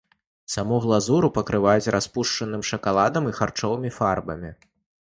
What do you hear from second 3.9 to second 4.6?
фарбамі.